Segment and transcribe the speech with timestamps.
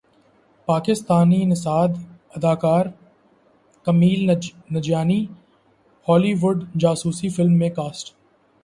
[0.67, 1.91] پاکستانی نژاد
[2.35, 2.85] اداکار
[3.87, 4.29] Kumail
[4.29, 5.21] Nanjiani
[6.07, 8.13] Hollywood جاسوسی فلم میں کاسٹ